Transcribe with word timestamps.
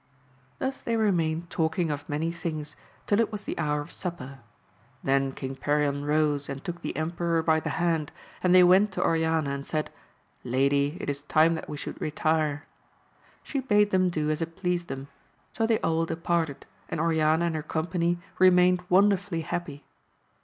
Thus 0.57 0.81
they 0.81 0.97
remained 0.97 1.51
talking 1.51 1.91
of 1.91 2.09
many 2.09 2.31
things 2.31 2.75
till 3.05 3.19
it 3.19 3.31
was 3.31 3.43
the 3.43 3.55
hour 3.59 3.81
of 3.81 3.91
supper; 3.91 4.39
then 5.03 5.31
King 5.31 5.55
Perion 5.55 6.05
rose 6.05 6.49
and 6.49 6.63
took 6.65 6.81
the 6.81 6.95
emperor 6.95 7.43
by 7.43 7.59
the 7.59 7.69
hand, 7.77 8.11
and 8.41 8.55
they 8.55 8.63
went 8.63 8.91
to 8.93 9.03
Oriana, 9.03 9.51
and 9.51 9.63
said, 9.63 9.91
Lady, 10.43 10.97
it 10.99 11.07
is 11.07 11.21
time 11.21 11.53
that 11.53 11.69
we 11.69 11.77
should 11.77 12.01
retire. 12.01 12.65
She 13.43 13.59
bade 13.59 13.91
them 13.91 14.09
do 14.09 14.31
as 14.31 14.41
it 14.41 14.55
pleased 14.57 14.87
them; 14.87 15.07
so 15.53 15.67
they 15.67 15.77
all 15.81 16.07
departed, 16.07 16.65
and 16.89 16.99
Oriana 16.99 17.45
and 17.45 17.55
her 17.55 17.61
company 17.61 18.17
remained 18.39 18.81
wonderfully 18.89 19.41
happy. 19.41 19.85